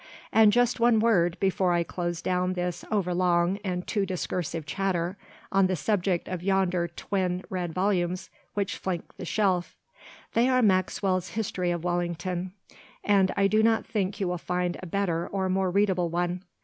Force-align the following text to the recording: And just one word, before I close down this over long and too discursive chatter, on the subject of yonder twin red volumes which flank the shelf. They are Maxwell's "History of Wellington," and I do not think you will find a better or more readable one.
And 0.33 0.51
just 0.51 0.79
one 0.79 0.99
word, 0.99 1.37
before 1.39 1.73
I 1.73 1.83
close 1.83 2.23
down 2.23 2.53
this 2.53 2.83
over 2.89 3.13
long 3.13 3.59
and 3.63 3.85
too 3.85 4.03
discursive 4.03 4.65
chatter, 4.65 5.15
on 5.51 5.67
the 5.67 5.75
subject 5.75 6.27
of 6.27 6.41
yonder 6.41 6.87
twin 6.87 7.43
red 7.51 7.71
volumes 7.71 8.31
which 8.55 8.77
flank 8.77 9.15
the 9.17 9.25
shelf. 9.25 9.77
They 10.33 10.49
are 10.49 10.63
Maxwell's 10.63 11.29
"History 11.29 11.69
of 11.69 11.83
Wellington," 11.83 12.51
and 13.03 13.31
I 13.37 13.45
do 13.45 13.61
not 13.61 13.85
think 13.85 14.19
you 14.19 14.27
will 14.27 14.39
find 14.39 14.75
a 14.81 14.87
better 14.87 15.27
or 15.27 15.49
more 15.49 15.69
readable 15.69 16.09
one. 16.09 16.45